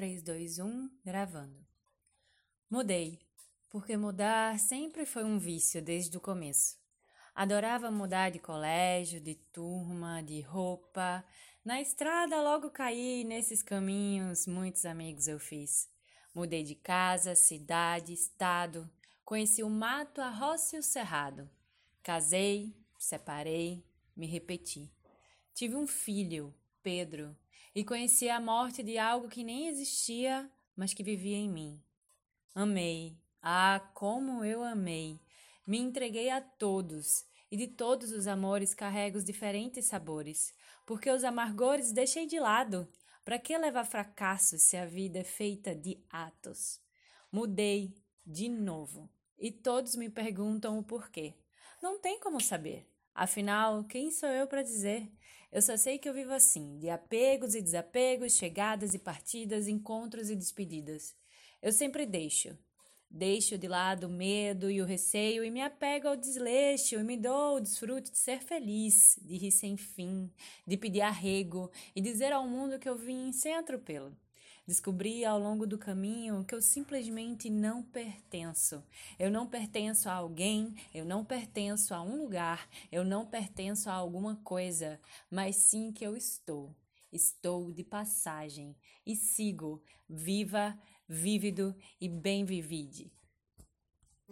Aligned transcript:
3, 0.00 0.22
2, 0.22 0.60
1, 0.60 0.90
gravando. 1.04 1.58
Mudei, 2.70 3.18
porque 3.68 3.98
mudar 3.98 4.58
sempre 4.58 5.04
foi 5.04 5.24
um 5.24 5.38
vício 5.38 5.82
desde 5.82 6.16
o 6.16 6.20
começo. 6.22 6.78
Adorava 7.34 7.90
mudar 7.90 8.30
de 8.30 8.38
colégio, 8.38 9.20
de 9.20 9.34
turma, 9.34 10.22
de 10.22 10.40
roupa. 10.40 11.22
Na 11.62 11.82
estrada 11.82 12.40
logo 12.40 12.70
caí, 12.70 13.24
nesses 13.24 13.62
caminhos 13.62 14.46
muitos 14.46 14.86
amigos 14.86 15.28
eu 15.28 15.38
fiz. 15.38 15.86
Mudei 16.34 16.62
de 16.62 16.76
casa, 16.76 17.34
cidade, 17.34 18.14
estado. 18.14 18.90
Conheci 19.22 19.62
o 19.62 19.68
mato, 19.68 20.22
a 20.22 20.30
roça 20.30 20.76
e 20.76 20.78
o 20.78 20.82
cerrado. 20.82 21.46
Casei, 22.02 22.74
separei, 22.98 23.84
me 24.16 24.26
repeti. 24.26 24.90
Tive 25.52 25.76
um 25.76 25.86
filho, 25.86 26.54
Pedro, 26.82 27.36
e 27.74 27.84
conheci 27.84 28.28
a 28.28 28.40
morte 28.40 28.82
de 28.82 28.98
algo 28.98 29.28
que 29.28 29.44
nem 29.44 29.68
existia, 29.68 30.50
mas 30.76 30.92
que 30.94 31.02
vivia 31.02 31.36
em 31.36 31.48
mim. 31.48 31.82
Amei, 32.54 33.16
ah, 33.42 33.80
como 33.94 34.44
eu 34.44 34.62
amei! 34.62 35.20
Me 35.66 35.78
entreguei 35.78 36.30
a 36.30 36.40
todos, 36.40 37.24
e 37.50 37.56
de 37.56 37.68
todos 37.68 38.12
os 38.12 38.26
amores 38.26 38.74
carrego 38.74 39.18
os 39.18 39.24
diferentes 39.24 39.86
sabores, 39.86 40.52
porque 40.84 41.10
os 41.10 41.24
amargores 41.24 41.92
deixei 41.92 42.26
de 42.26 42.40
lado. 42.40 42.88
Para 43.24 43.38
que 43.38 43.56
levar 43.56 43.84
fracasso 43.84 44.58
se 44.58 44.76
a 44.76 44.86
vida 44.86 45.20
é 45.20 45.24
feita 45.24 45.74
de 45.74 46.02
atos? 46.10 46.80
Mudei 47.30 47.94
de 48.26 48.48
novo, 48.48 49.08
e 49.38 49.52
todos 49.52 49.94
me 49.94 50.10
perguntam 50.10 50.78
o 50.78 50.82
porquê. 50.82 51.34
Não 51.80 52.00
tem 52.00 52.18
como 52.18 52.40
saber. 52.40 52.89
Afinal, 53.14 53.84
quem 53.84 54.10
sou 54.10 54.28
eu 54.28 54.46
para 54.46 54.62
dizer? 54.62 55.10
Eu 55.52 55.60
só 55.60 55.76
sei 55.76 55.98
que 55.98 56.08
eu 56.08 56.14
vivo 56.14 56.32
assim, 56.32 56.78
de 56.78 56.88
apegos 56.88 57.54
e 57.54 57.60
desapegos, 57.60 58.36
chegadas 58.36 58.94
e 58.94 58.98
partidas, 58.98 59.66
encontros 59.66 60.30
e 60.30 60.36
despedidas. 60.36 61.14
Eu 61.60 61.72
sempre 61.72 62.06
deixo. 62.06 62.56
Deixo 63.10 63.58
de 63.58 63.66
lado 63.66 64.06
o 64.06 64.10
medo 64.10 64.70
e 64.70 64.80
o 64.80 64.84
receio 64.84 65.44
e 65.44 65.50
me 65.50 65.60
apego 65.60 66.06
ao 66.06 66.16
desleixo 66.16 66.94
e 66.94 67.02
me 67.02 67.16
dou 67.16 67.56
o 67.56 67.60
desfrute 67.60 68.12
de 68.12 68.18
ser 68.18 68.40
feliz, 68.40 69.18
de 69.20 69.36
rir 69.36 69.50
sem 69.50 69.76
fim, 69.76 70.32
de 70.64 70.76
pedir 70.76 71.00
arrego 71.00 71.68
e 71.96 72.00
dizer 72.00 72.32
ao 72.32 72.46
mundo 72.46 72.78
que 72.78 72.88
eu 72.88 72.96
vim 72.96 73.32
sem 73.32 73.52
atropelo. 73.56 74.16
Descobri 74.70 75.24
ao 75.24 75.36
longo 75.36 75.66
do 75.66 75.76
caminho 75.76 76.44
que 76.44 76.54
eu 76.54 76.62
simplesmente 76.62 77.50
não 77.50 77.82
pertenço. 77.82 78.84
Eu 79.18 79.28
não 79.28 79.44
pertenço 79.44 80.08
a 80.08 80.12
alguém, 80.12 80.76
eu 80.94 81.04
não 81.04 81.24
pertenço 81.24 81.92
a 81.92 82.00
um 82.00 82.22
lugar, 82.22 82.68
eu 82.92 83.04
não 83.04 83.26
pertenço 83.26 83.90
a 83.90 83.94
alguma 83.94 84.36
coisa, 84.44 85.00
mas 85.28 85.56
sim 85.56 85.90
que 85.90 86.06
eu 86.06 86.16
estou. 86.16 86.72
Estou 87.12 87.72
de 87.72 87.82
passagem 87.82 88.76
e 89.04 89.16
sigo, 89.16 89.82
viva, 90.08 90.78
vívido 91.08 91.74
e 92.00 92.08
bem 92.08 92.44
vivide. 92.44 93.10